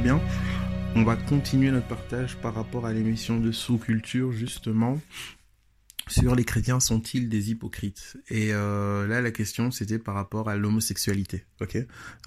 bien. 0.00 0.20
On 0.94 1.02
va 1.04 1.16
continuer 1.16 1.70
notre 1.70 1.86
partage 1.86 2.36
par 2.36 2.54
rapport 2.54 2.86
à 2.86 2.92
l'émission 2.92 3.38
de 3.38 3.52
sous-culture, 3.52 4.32
justement, 4.32 4.98
sur 6.08 6.34
les 6.34 6.44
chrétiens 6.44 6.80
sont-ils 6.80 7.28
des 7.28 7.50
hypocrites? 7.50 8.16
Et 8.28 8.52
euh, 8.52 9.06
là, 9.06 9.20
la 9.20 9.30
question, 9.30 9.70
c'était 9.70 9.98
par 9.98 10.14
rapport 10.14 10.48
à 10.48 10.56
l'homosexualité. 10.56 11.44
Ok? 11.60 11.76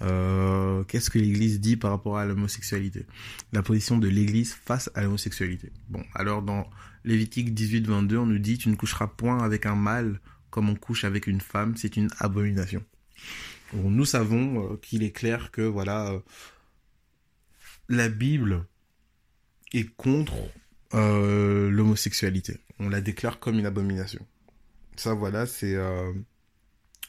Euh, 0.02 0.84
Qu'est-ce 0.84 1.10
que 1.10 1.18
l'Église 1.18 1.60
dit 1.60 1.76
par 1.76 1.90
rapport 1.90 2.16
à 2.16 2.24
l'homosexualité? 2.24 3.06
La 3.52 3.62
position 3.62 3.98
de 3.98 4.08
l'Église 4.08 4.54
face 4.54 4.90
à 4.94 5.02
l'homosexualité. 5.02 5.72
Bon, 5.88 6.02
alors 6.14 6.42
dans 6.42 6.68
Lévitique 7.04 7.52
18-22, 7.52 8.16
on 8.18 8.26
nous 8.26 8.38
dit 8.38 8.56
tu 8.56 8.68
ne 8.68 8.76
coucheras 8.76 9.08
point 9.08 9.42
avec 9.42 9.66
un 9.66 9.76
mâle 9.76 10.20
comme 10.50 10.68
on 10.68 10.76
couche 10.76 11.04
avec 11.04 11.26
une 11.26 11.40
femme, 11.40 11.76
c'est 11.76 11.96
une 11.96 12.10
abomination. 12.18 12.84
Bon, 13.72 13.90
nous 13.90 14.04
savons 14.04 14.72
euh, 14.72 14.76
qu'il 14.76 15.02
est 15.02 15.12
clair 15.12 15.50
que 15.50 15.62
voilà, 15.62 16.20
la 17.88 18.08
Bible 18.08 18.66
est 19.72 19.88
contre 19.96 20.34
euh, 20.94 21.70
l'homosexualité. 21.70 22.60
On 22.78 22.88
la 22.88 23.00
déclare 23.00 23.38
comme 23.38 23.58
une 23.58 23.66
abomination. 23.66 24.26
Ça, 24.96 25.14
voilà, 25.14 25.46
c'est 25.46 25.74
euh, 25.74 26.12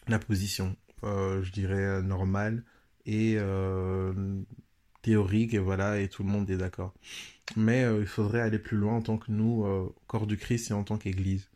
la 0.08 0.20
position, 0.20 0.76
euh, 1.04 1.44
je 1.44 1.52
dirais, 1.52 2.02
normale 2.02 2.64
et 3.06 3.38
théorique, 5.02 5.54
et 5.54 5.60
voilà, 5.60 6.00
et 6.00 6.08
tout 6.08 6.24
le 6.24 6.30
monde 6.30 6.50
est 6.50 6.56
d'accord. 6.56 6.94
Mais 7.58 7.86
il 8.00 8.06
faudrait 8.06 8.40
aller 8.40 8.60
plus 8.60 8.78
loin 8.78 8.96
en 8.96 9.02
tant 9.02 9.18
que 9.18 9.30
nous, 9.30 9.66
corps 10.08 10.28
du 10.28 10.38
Christ 10.38 10.72
et 10.72 10.74
en 10.74 10.86
tant 10.86 10.98
qu'Église. 10.98 11.50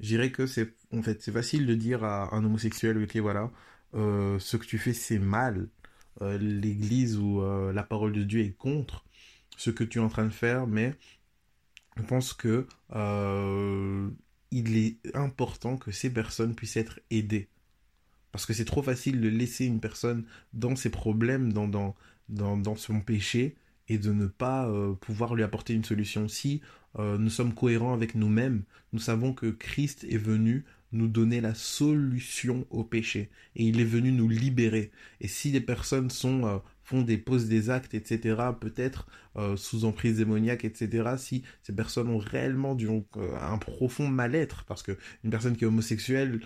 Je 0.00 0.06
dirais 0.06 0.32
que 0.32 0.46
c'est, 0.46 0.74
en 0.90 1.02
fait, 1.02 1.22
facile 1.30 1.66
de 1.66 1.74
dire 1.74 2.04
à 2.04 2.34
un 2.34 2.42
homosexuel, 2.42 2.96
ok, 2.96 3.16
voilà, 3.18 3.50
ce 3.92 4.56
que 4.56 4.64
tu 4.64 4.78
fais, 4.78 4.94
c'est 4.94 5.18
mal. 5.18 5.68
L'Église 6.20 7.18
ou 7.18 7.42
la 7.72 7.82
parole 7.82 8.12
de 8.12 8.22
Dieu 8.22 8.40
est 8.40 8.56
contre 8.56 9.04
ce 9.56 9.70
que 9.70 9.84
tu 9.84 9.98
es 9.98 10.00
en 10.00 10.08
train 10.08 10.24
de 10.24 10.30
faire, 10.30 10.66
mais 10.66 10.94
je 11.96 12.02
pense 12.02 12.32
que 12.32 12.66
euh, 12.94 14.10
il 14.50 14.76
est 14.76 14.96
important 15.14 15.76
que 15.76 15.90
ces 15.90 16.12
personnes 16.12 16.54
puissent 16.54 16.76
être 16.76 17.00
aidées. 17.10 17.48
Parce 18.32 18.46
que 18.46 18.52
c'est 18.52 18.64
trop 18.64 18.82
facile 18.82 19.20
de 19.20 19.28
laisser 19.28 19.64
une 19.64 19.80
personne 19.80 20.24
dans 20.52 20.74
ses 20.74 20.90
problèmes, 20.90 21.52
dans, 21.52 21.68
dans, 21.68 21.94
dans, 22.28 22.56
dans 22.56 22.74
son 22.74 23.00
péché, 23.00 23.54
et 23.88 23.98
de 23.98 24.12
ne 24.12 24.26
pas 24.26 24.66
euh, 24.66 24.94
pouvoir 24.94 25.34
lui 25.34 25.42
apporter 25.42 25.74
une 25.74 25.84
solution. 25.84 26.26
Si 26.26 26.62
euh, 26.98 27.18
nous 27.18 27.30
sommes 27.30 27.54
cohérents 27.54 27.94
avec 27.94 28.14
nous-mêmes, 28.14 28.64
nous 28.92 28.98
savons 28.98 29.32
que 29.32 29.50
Christ 29.50 30.04
est 30.04 30.18
venu 30.18 30.64
nous 30.94 31.08
donner 31.08 31.40
la 31.40 31.54
solution 31.54 32.66
au 32.70 32.84
péché, 32.84 33.30
et 33.56 33.64
il 33.64 33.80
est 33.80 33.84
venu 33.84 34.12
nous 34.12 34.28
libérer. 34.28 34.90
Et 35.20 35.28
si 35.28 35.52
des 35.52 35.60
personnes 35.60 36.10
sont 36.10 36.62
font 36.84 37.02
des 37.02 37.18
poses 37.18 37.48
des 37.48 37.70
actes, 37.70 37.94
etc., 37.94 38.36
peut-être 38.60 39.08
euh, 39.36 39.56
sous 39.56 39.84
emprise 39.84 40.18
démoniaque, 40.18 40.64
etc., 40.64 41.14
si 41.16 41.42
ces 41.62 41.74
personnes 41.74 42.08
ont 42.08 42.18
réellement 42.18 42.74
du, 42.74 42.86
euh, 42.86 43.00
un 43.40 43.58
profond 43.58 44.06
mal-être, 44.06 44.64
parce 44.64 44.82
que 44.82 44.96
une 45.24 45.30
personne 45.30 45.56
qui 45.56 45.64
est 45.64 45.66
homosexuelle 45.66 46.40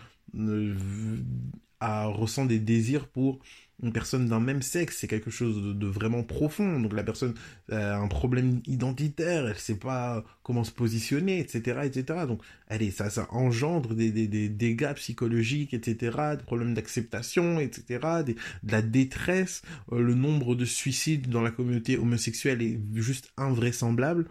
a, 1.81 2.07
ressent 2.07 2.47
des 2.47 2.59
désirs 2.59 3.09
pour 3.09 3.41
une 3.83 3.93
personne 3.93 4.27
d'un 4.27 4.41
même 4.41 4.61
sexe, 4.61 4.99
c'est 4.99 5.07
quelque 5.07 5.31
chose 5.31 5.77
de, 5.77 5.87
vraiment 5.87 6.25
profond. 6.25 6.81
Donc 6.81 6.93
la 6.93 7.05
personne 7.05 7.35
a 7.71 7.97
un 7.97 8.09
problème 8.09 8.61
identitaire, 8.67 9.47
elle 9.47 9.57
sait 9.57 9.77
pas 9.77 10.25
comment 10.43 10.65
se 10.65 10.73
positionner, 10.73 11.39
etc., 11.39 11.83
etc. 11.85 12.27
Donc, 12.27 12.43
allez, 12.67 12.91
ça, 12.91 13.09
ça 13.09 13.29
engendre 13.31 13.95
des, 13.95 14.11
des, 14.11 14.27
des 14.27 14.49
dégâts 14.49 14.95
psychologiques, 14.95 15.75
etc., 15.75 16.17
des 16.37 16.45
problèmes 16.45 16.75
d'acceptation, 16.75 17.61
etc., 17.61 18.25
de 18.25 18.35
la 18.65 18.83
détresse. 18.83 19.63
Euh, 19.93 20.01
le 20.01 20.15
nombre 20.15 20.57
de 20.57 20.65
suicides 20.65 21.29
dans 21.29 21.43
la 21.43 21.53
communauté 21.53 21.97
homosexuelle 21.99 22.63
est 22.63 22.81
juste 22.95 23.33
invraisemblable. 23.37 24.27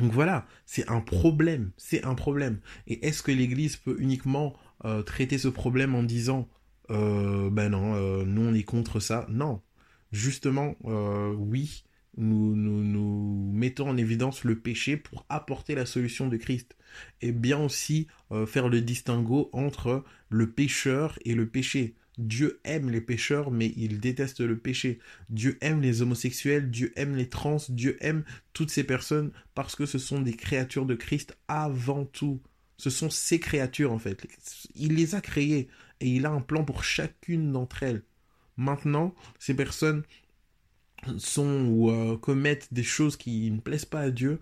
Donc 0.00 0.12
voilà, 0.12 0.46
c'est 0.64 0.88
un 0.88 1.00
problème, 1.00 1.70
c'est 1.76 2.04
un 2.04 2.14
problème. 2.14 2.58
Et 2.86 3.06
est-ce 3.06 3.22
que 3.22 3.32
l'Église 3.32 3.76
peut 3.76 3.96
uniquement 3.98 4.56
euh, 4.84 5.02
traiter 5.02 5.38
ce 5.38 5.48
problème 5.48 5.94
en 5.94 6.02
disant 6.02 6.48
euh, 6.90 7.50
ben 7.50 7.70
non, 7.70 7.94
euh, 7.94 8.24
nous 8.24 8.42
on 8.42 8.54
est 8.54 8.62
contre 8.62 9.00
ça. 9.00 9.26
Non, 9.28 9.60
justement, 10.12 10.76
oui, 10.84 11.84
nous, 12.16 12.54
nous, 12.56 12.82
nous, 12.82 13.52
mettons 13.52 13.90
en 13.90 13.96
évidence 13.96 14.44
le 14.44 14.58
péché 14.58 14.96
pour 14.96 15.26
apporter 15.28 15.74
la 15.74 15.86
solution 15.86 16.28
de 16.28 16.36
Christ. 16.36 16.76
Et 17.20 17.32
bien 17.32 17.58
aussi 17.58 18.08
faire 18.46 18.68
le 18.68 18.80
distinguo 18.80 19.50
entre 19.52 20.04
le 20.30 20.50
pécheur 20.50 21.18
et 21.24 21.34
le 21.34 21.46
péché. 21.46 21.94
Dieu 22.18 22.60
aime 22.64 22.90
les 22.90 23.00
pécheurs, 23.00 23.52
mais 23.52 23.72
il 23.76 24.00
déteste 24.00 24.40
le 24.40 24.58
péché. 24.58 24.98
Dieu 25.30 25.56
aime 25.60 25.80
les 25.80 26.02
homosexuels, 26.02 26.70
Dieu 26.70 26.92
aime 26.96 27.14
les 27.14 27.28
trans, 27.28 27.58
Dieu 27.68 27.96
aime 28.00 28.24
toutes 28.52 28.70
ces 28.70 28.82
personnes 28.82 29.30
parce 29.54 29.76
que 29.76 29.86
ce 29.86 29.98
sont 29.98 30.20
des 30.20 30.34
créatures 30.34 30.86
de 30.86 30.96
Christ 30.96 31.38
avant 31.46 32.04
tout. 32.04 32.40
Ce 32.78 32.90
sont 32.90 33.10
ses 33.10 33.40
créatures 33.40 33.92
en 33.92 33.98
fait. 33.98 34.26
Il 34.74 34.94
les 34.94 35.14
a 35.14 35.20
créées 35.20 35.68
et 36.00 36.08
il 36.08 36.26
a 36.26 36.30
un 36.30 36.40
plan 36.40 36.64
pour 36.64 36.84
chacune 36.84 37.52
d'entre 37.52 37.82
elles. 37.82 38.02
Maintenant, 38.56 39.14
ces 39.38 39.54
personnes 39.54 40.02
sont 41.18 41.66
ou 41.66 41.90
euh, 41.90 42.16
commettent 42.16 42.72
des 42.72 42.82
choses 42.82 43.16
qui 43.16 43.50
ne 43.50 43.60
plaisent 43.60 43.84
pas 43.84 44.00
à 44.00 44.10
Dieu. 44.10 44.40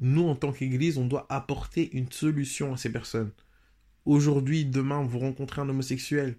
Nous, 0.00 0.26
en 0.26 0.36
tant 0.36 0.52
qu'Église, 0.52 0.98
on 0.98 1.06
doit 1.06 1.26
apporter 1.28 1.90
une 1.96 2.10
solution 2.10 2.72
à 2.72 2.76
ces 2.76 2.90
personnes. 2.92 3.32
Aujourd'hui, 4.06 4.64
demain, 4.64 5.02
vous 5.04 5.18
rencontrez 5.18 5.60
un 5.60 5.68
homosexuel 5.68 6.36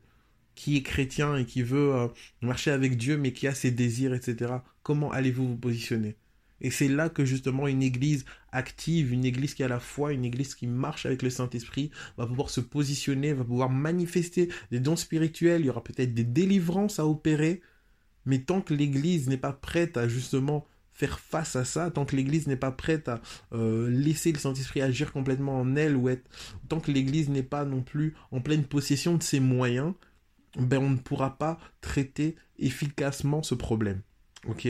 qui 0.55 0.77
est 0.77 0.83
chrétien 0.83 1.37
et 1.37 1.45
qui 1.45 1.61
veut 1.63 1.95
euh, 1.95 2.07
marcher 2.41 2.71
avec 2.71 2.97
Dieu, 2.97 3.17
mais 3.17 3.33
qui 3.33 3.47
a 3.47 3.55
ses 3.55 3.71
désirs, 3.71 4.13
etc. 4.13 4.53
Comment 4.83 5.11
allez-vous 5.11 5.47
vous 5.49 5.57
positionner? 5.57 6.17
Et 6.61 6.71
c'est 6.71 6.87
là 6.87 7.09
que 7.09 7.25
justement 7.25 7.67
une 7.67 7.83
église 7.83 8.25
active, 8.51 9.13
une 9.13 9.25
église 9.25 9.53
qui 9.53 9.63
a 9.63 9.67
la 9.67 9.79
foi, 9.79 10.13
une 10.13 10.25
église 10.25 10.55
qui 10.55 10.67
marche 10.67 11.05
avec 11.05 11.21
le 11.21 11.29
Saint-Esprit, 11.29 11.91
va 12.17 12.25
pouvoir 12.25 12.49
se 12.49 12.61
positionner, 12.61 13.33
va 13.33 13.43
pouvoir 13.43 13.69
manifester 13.69 14.49
des 14.71 14.79
dons 14.79 14.95
spirituels, 14.95 15.61
il 15.61 15.67
y 15.67 15.69
aura 15.69 15.83
peut-être 15.83 16.13
des 16.13 16.23
délivrances 16.23 16.99
à 16.99 17.07
opérer, 17.07 17.61
mais 18.25 18.39
tant 18.39 18.61
que 18.61 18.73
l'église 18.73 19.27
n'est 19.27 19.37
pas 19.37 19.53
prête 19.53 19.97
à 19.97 20.07
justement 20.07 20.65
faire 20.91 21.19
face 21.19 21.55
à 21.55 21.63
ça, 21.63 21.89
tant 21.91 22.05
que 22.05 22.15
l'église 22.15 22.47
n'est 22.47 22.57
pas 22.57 22.71
prête 22.71 23.07
à 23.07 23.21
euh, 23.53 23.89
laisser 23.89 24.33
le 24.33 24.37
Saint-Esprit 24.37 24.81
agir 24.81 25.13
complètement 25.13 25.57
en 25.57 25.77
elle, 25.77 25.95
ou 25.95 26.09
être, 26.09 26.29
tant 26.67 26.81
que 26.81 26.91
l'église 26.91 27.29
n'est 27.29 27.41
pas 27.41 27.63
non 27.63 27.81
plus 27.81 28.15
en 28.31 28.41
pleine 28.41 28.65
possession 28.65 29.15
de 29.15 29.23
ses 29.23 29.39
moyens, 29.39 29.93
ben 30.57 30.79
on 30.79 30.89
ne 30.89 30.97
pourra 30.97 31.37
pas 31.37 31.57
traiter 31.79 32.35
efficacement 32.57 33.43
ce 33.43 33.55
problème. 33.55 34.01
Ok? 34.47 34.67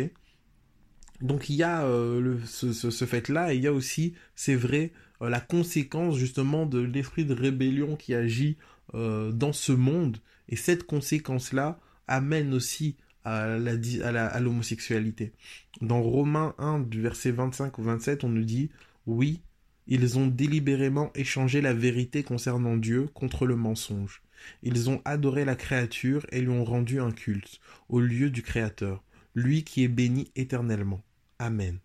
Donc 1.22 1.50
il 1.50 1.56
y 1.56 1.64
a 1.64 1.84
euh, 1.86 2.38
ce, 2.46 3.06
fait-là, 3.06 3.54
et 3.54 3.58
il 3.58 3.64
y 3.64 3.68
a 3.68 3.74
aussi, 3.74 4.14
c'est 4.36 4.56
vrai, 4.56 4.92
euh, 5.22 5.30
la 5.30 5.42
conséquence 5.42 6.16
justement 6.18 6.66
de 6.66 6.80
l'esprit 6.80 7.26
de 7.26 7.34
rébellion 7.34 7.96
qui 7.96 8.14
agit 8.14 8.58
euh, 8.96 9.32
dans 9.32 9.54
ce 9.54 9.72
monde, 9.72 10.18
et 10.48 10.56
cette 10.56 10.84
conséquence-là 10.84 11.80
amène 12.08 12.54
aussi 12.54 12.96
à 13.26 14.40
l'homosexualité. 14.40 15.34
dans 15.82 16.02
Romains 16.02 16.56
1, 16.58 16.80
du 16.80 17.02
verset 17.02 17.32
25 17.32 17.78
au 17.78 17.84
27, 17.84 18.24
on 18.24 18.30
nous 18.30 18.46
dit, 18.46 18.72
oui, 19.06 19.42
ils 19.86 20.18
ont 20.18 20.26
délibérément 20.26 21.12
échangé 21.14 21.62
la 21.62 21.74
vérité 21.74 22.24
concernant 22.24 22.78
Dieu 22.78 23.08
contre 23.14 23.46
le 23.46 23.56
mensonge. 23.56 24.24
Ils 24.64 24.90
ont 24.90 25.02
adoré 25.06 25.46
la 25.46 25.56
créature 25.56 26.26
et 26.32 26.42
lui 26.42 26.50
ont 26.50 26.64
rendu 26.64 27.00
un 27.00 27.12
culte, 27.12 27.60
au 27.90 28.00
lieu 28.00 28.30
du 28.30 28.42
Créateur, 28.42 29.04
lui 29.36 29.64
qui 29.64 29.84
est 29.84 29.90
béni 29.90 30.32
éternellement. 30.36 31.02
Amen. 31.40 31.80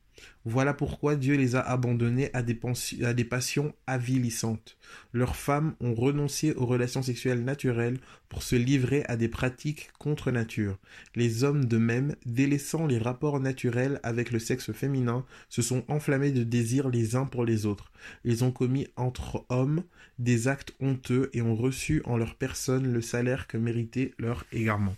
Voilà 0.44 0.74
pourquoi 0.74 1.16
Dieu 1.16 1.36
les 1.36 1.56
a 1.56 1.60
abandonnés 1.60 2.30
à 2.34 2.42
des, 2.42 3.24
passions 3.24 3.74
avilissantes. 3.86 4.76
Leurs 5.12 5.36
femmes 5.36 5.74
ont 5.80 5.94
renoncé 5.94 6.52
aux 6.54 6.66
relations 6.66 7.02
sexuelles 7.02 7.42
naturelles 7.42 7.98
pour 8.28 8.42
se 8.42 8.54
livrer 8.56 9.04
à 9.06 9.16
des 9.16 9.28
pratiques 9.28 9.90
contre 9.98 10.30
nature. 10.30 10.78
Les 11.14 11.44
hommes 11.44 11.64
de 11.64 11.78
même, 11.78 12.14
délaissant 12.26 12.86
les 12.86 12.98
rapports 12.98 13.40
naturels 13.40 14.00
avec 14.02 14.32
le 14.32 14.38
sexe 14.38 14.72
féminin, 14.72 15.24
se 15.48 15.62
sont 15.62 15.84
enflammés 15.88 16.32
de 16.32 16.44
désir 16.44 16.90
les 16.90 17.16
uns 17.16 17.24
pour 17.24 17.44
les 17.44 17.64
autres. 17.64 17.90
Ils 18.24 18.44
ont 18.44 18.52
commis 18.52 18.86
entre 18.96 19.46
hommes 19.48 19.82
des 20.18 20.46
actes 20.46 20.74
honteux 20.80 21.30
et 21.32 21.42
ont 21.42 21.56
reçu 21.56 22.02
en 22.04 22.16
leur 22.16 22.34
personne 22.34 22.92
le 22.92 23.00
salaire 23.00 23.46
que 23.46 23.56
méritait 23.56 24.12
leur 24.18 24.44
égarement. 24.52 24.96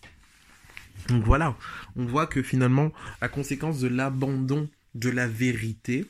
Donc 1.09 1.25
voilà, 1.25 1.57
on 1.95 2.05
voit 2.05 2.27
que 2.27 2.43
finalement, 2.43 2.93
la 3.21 3.29
conséquence 3.29 3.81
de 3.81 3.89
l'abandon 3.89 4.69
de 4.95 5.11
la 5.11 5.29
vérité, 5.29 6.07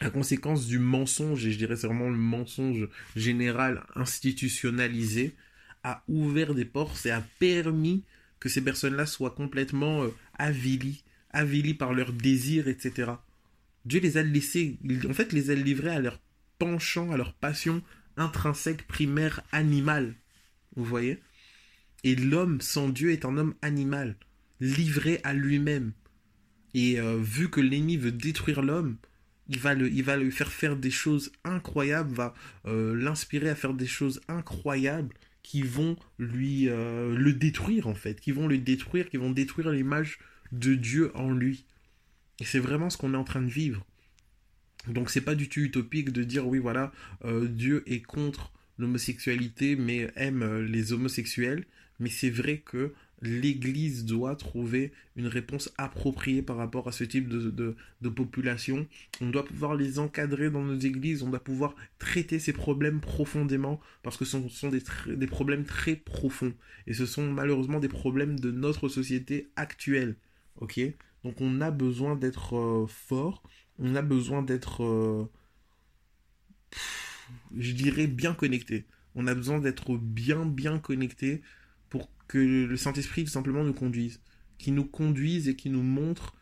la 0.00 0.10
conséquence 0.10 0.66
du 0.66 0.78
mensonge, 0.78 1.44
et 1.46 1.52
je 1.52 1.58
dirais 1.58 1.76
c'est 1.76 1.86
vraiment 1.86 2.08
le 2.08 2.16
mensonge 2.16 2.88
général 3.16 3.84
institutionnalisé, 3.96 5.34
a 5.82 6.02
ouvert 6.08 6.54
des 6.54 6.64
portes 6.64 7.04
et 7.06 7.10
a 7.10 7.22
permis 7.38 8.04
que 8.40 8.48
ces 8.48 8.62
personnes-là 8.62 9.06
soient 9.06 9.32
complètement 9.32 10.04
euh, 10.04 10.14
avilies, 10.38 11.02
avilies 11.30 11.74
par 11.74 11.92
leurs 11.92 12.12
désirs, 12.12 12.68
etc. 12.68 13.12
Dieu 13.84 14.00
les 14.00 14.16
a 14.16 14.22
laissés, 14.22 14.78
en 15.08 15.14
fait, 15.14 15.32
les 15.32 15.50
a 15.50 15.54
livrés 15.54 15.90
à 15.90 16.00
leur 16.00 16.20
penchant, 16.58 17.10
à 17.10 17.16
leur 17.16 17.32
passion 17.32 17.82
intrinsèque, 18.16 18.86
primaire, 18.86 19.42
animale. 19.52 20.14
Vous 20.76 20.84
voyez? 20.84 21.20
Et 22.04 22.14
l'homme 22.14 22.60
sans 22.60 22.88
Dieu 22.88 23.10
est 23.10 23.24
un 23.24 23.36
homme 23.36 23.54
animal, 23.62 24.16
livré 24.60 25.20
à 25.24 25.34
lui-même, 25.34 25.92
Et 26.74 27.00
euh, 27.00 27.18
vu 27.20 27.48
que 27.48 27.60
l'ennemi 27.60 27.96
veut 27.96 28.12
détruire 28.12 28.62
l'homme, 28.62 28.96
il 29.48 29.58
va, 29.58 29.74
le 29.74 30.30
faire 30.30 30.52
faire 30.52 30.76
des 30.76 30.90
choses 30.90 31.32
incroyables, 31.44 32.14
va 32.14 32.34
euh, 32.66 32.94
l'inspirer 32.94 33.48
à 33.48 33.54
faire 33.54 33.72
des 33.72 33.86
choses 33.86 34.20
incroyables 34.28 35.14
qui 35.42 35.62
vont 35.62 35.96
lui 36.18 36.68
euh, 36.68 37.16
le 37.16 37.32
détruire 37.32 37.86
en 37.86 37.94
fait, 37.94 38.20
qui 38.20 38.30
vont 38.30 38.46
le 38.46 38.58
détruire, 38.58 39.08
qui 39.08 39.16
vont 39.16 39.30
détruire 39.30 39.70
l'image 39.70 40.18
de 40.52 40.74
Dieu 40.74 41.10
en 41.16 41.32
lui. 41.32 41.64
Et 42.40 42.44
c'est 42.44 42.58
vraiment 42.58 42.90
ce 42.90 42.98
qu'on 42.98 43.14
est 43.14 43.18
en 43.18 43.24
train 43.24 43.40
de 43.40 43.50
vivre. 43.50 43.84
Donc 44.86 45.10
c'est 45.10 45.22
pas 45.22 45.34
du 45.34 45.48
tout 45.48 45.60
utopique 45.60 46.12
de 46.12 46.22
dire 46.22 46.46
oui 46.46 46.58
voilà 46.58 46.92
Dieu 47.24 47.82
est 47.86 48.00
contre 48.00 48.52
l'homosexualité 48.78 49.76
mais 49.76 50.10
aime 50.14 50.62
les 50.66 50.92
homosexuels, 50.92 51.64
mais 51.98 52.10
c'est 52.10 52.30
vrai 52.30 52.58
que 52.58 52.92
l'Église 53.20 54.04
doit 54.04 54.36
trouver 54.36 54.92
une 55.16 55.26
réponse 55.26 55.72
appropriée 55.76 56.42
par 56.42 56.56
rapport 56.56 56.86
à 56.88 56.92
ce 56.92 57.04
type 57.04 57.28
de, 57.28 57.76
population. 58.08 58.86
On 59.20 59.30
doit 59.30 59.44
pouvoir 59.44 59.74
les 59.74 59.98
encadrer 59.98 60.50
dans 60.50 60.62
nos 60.62 60.78
églises, 60.78 61.22
on 61.22 61.30
doit 61.30 61.42
pouvoir 61.42 61.74
traiter 61.98 62.38
ces 62.38 62.52
problèmes 62.52 63.00
profondément, 63.00 63.80
parce 64.02 64.16
que 64.16 64.24
ce 64.24 64.38
sont 64.48 64.68
des, 64.68 64.82
des 65.16 65.26
problèmes 65.26 65.64
très 65.64 65.96
profonds. 65.96 66.54
Et 66.86 66.94
ce 66.94 67.06
sont 67.06 67.30
malheureusement 67.30 67.80
des 67.80 67.88
problèmes 67.88 68.38
de 68.38 68.50
notre 68.50 68.88
société 68.88 69.48
actuelle. 69.56 70.16
Ok? 70.60 70.80
Donc 71.24 71.40
on 71.40 71.60
a 71.60 71.70
besoin 71.70 72.14
d'être 72.16 72.56
euh, 72.56 72.86
fort, 72.86 73.42
on 73.78 73.94
a 73.96 74.02
besoin 74.02 74.42
d'être, 74.42 74.84
euh, 74.84 75.28
je 77.56 77.72
dirais, 77.72 78.06
bien 78.06 78.34
connecté. 78.34 78.86
On 79.14 79.26
a 79.26 79.34
besoin 79.34 79.58
d'être 79.58 79.96
bien, 79.96 80.46
bien 80.46 80.78
connecté 80.78 81.42
que 82.28 82.38
le 82.38 82.76
Saint-Esprit 82.76 83.24
tout 83.24 83.30
simplement 83.30 83.64
nous 83.64 83.72
conduise, 83.72 84.20
qui 84.58 84.70
nous 84.70 84.84
conduise 84.84 85.48
et 85.48 85.56
qui 85.56 85.70
nous 85.70 85.82
montre 85.82 86.34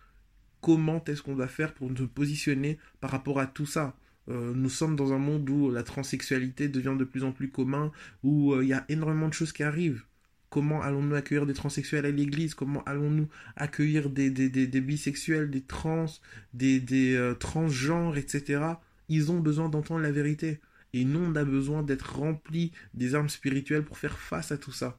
comment 0.61 1.03
est-ce 1.05 1.23
qu'on 1.23 1.37
doit 1.37 1.49
faire 1.49 1.73
pour 1.75 1.91
nous 1.91 2.09
positionner 2.09 2.79
par 3.01 3.11
rapport 3.11 3.39
à 3.39 3.47
tout 3.47 3.67
ça. 3.67 3.97
Euh, 4.29 4.53
nous 4.55 4.69
sommes 4.69 4.97
dans 4.97 5.13
un 5.13 5.19
monde 5.19 5.49
où 5.49 5.71
la 5.71 5.85
transsexualité 5.85 6.69
devient 6.69 6.97
de 6.99 7.05
plus 7.05 7.23
en 7.23 7.31
plus 7.31 7.51
commun, 7.51 7.93
où 8.25 8.53
euh, 8.53 8.65
il 8.65 8.69
y 8.69 8.73
a 8.73 8.85
énormément 8.89 9.29
de 9.29 9.33
choses 9.33 9.53
qui 9.53 9.63
arrivent. 9.63 10.03
Comment 10.51 10.83
allons-nous 10.83 11.15
accueillir 11.15 11.47
des 11.47 11.55
transsexuels 11.55 12.07
à 12.07 12.11
l'église? 12.11 12.55
Comment 12.55 12.83
allons-nous 12.85 13.29
accueillir 13.57 14.11
des, 14.11 14.31
des, 14.31 14.81
bisexuels, 14.81 15.51
des 15.51 15.61
trans, 15.61 16.07
des, 16.55 16.81
des 16.81 17.15
euh, 17.15 17.35
transgenres, 17.35 18.17
etc. 18.17 18.63
Ils 19.09 19.31
ont 19.31 19.39
besoin 19.39 19.69
d'entendre 19.69 20.01
la 20.01 20.13
vérité. 20.13 20.61
Et 20.93 21.05
nous, 21.05 21.21
on 21.21 21.37
a 21.37 21.45
besoin 21.45 21.83
d'être 21.83 22.17
remplis 22.17 22.73
des 22.95 23.15
armes 23.15 23.29
spirituelles 23.29 23.85
pour 23.85 23.99
faire 23.99 24.19
face 24.19 24.51
à 24.51 24.59
tout 24.59 24.73
ça. 24.73 24.99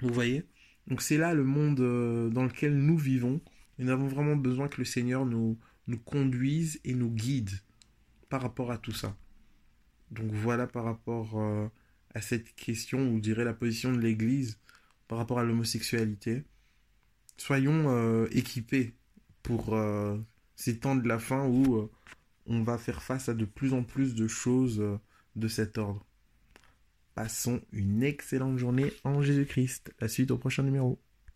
Vous 0.00 0.12
voyez? 0.12 0.44
Donc 0.86 1.02
c'est 1.02 1.18
là 1.18 1.34
le 1.34 1.44
monde 1.44 1.80
euh, 1.80 2.30
dans 2.30 2.44
lequel 2.44 2.76
nous 2.76 2.96
vivons. 2.96 3.40
Et 3.78 3.84
nous 3.84 3.90
avons 3.90 4.08
vraiment 4.08 4.36
besoin 4.36 4.68
que 4.68 4.78
le 4.78 4.84
Seigneur 4.84 5.24
nous, 5.24 5.58
conduise 6.04 6.80
et 6.84 6.94
nous 6.94 7.10
guide 7.10 7.50
par 8.28 8.42
rapport 8.42 8.72
à 8.72 8.78
tout 8.78 8.92
ça. 8.92 9.16
Donc 10.10 10.30
voilà 10.32 10.66
par 10.66 10.84
rapport 10.84 11.38
euh, 11.38 11.68
à 12.14 12.20
cette 12.20 12.54
question, 12.54 13.10
ou 13.10 13.20
dirais 13.20 13.44
la 13.44 13.54
position 13.54 13.92
de 13.92 13.98
l'Église 13.98 14.58
par 15.06 15.18
rapport 15.18 15.38
à 15.38 15.44
l'homosexualité. 15.44 16.44
Soyons 17.36 17.88
euh, 17.88 18.26
équipés 18.32 18.94
pour 19.42 19.78
ces 20.56 20.78
temps 20.78 20.96
de 20.96 21.08
la 21.08 21.18
fin 21.18 21.46
où 21.46 21.88
on 22.44 22.62
va 22.62 22.76
faire 22.76 23.02
face 23.02 23.30
à 23.30 23.34
de 23.34 23.46
plus 23.46 23.72
en 23.72 23.82
plus 23.82 24.14
de 24.14 24.28
choses 24.28 24.82
de 25.36 25.48
cet 25.48 25.78
ordre. 25.78 26.04
Passons 27.18 27.60
une 27.72 28.04
excellente 28.04 28.58
journée 28.58 28.92
en 29.02 29.22
Jésus-Christ. 29.22 29.92
La 30.00 30.06
suite 30.06 30.30
au 30.30 30.38
prochain 30.38 30.62
numéro. 30.62 31.00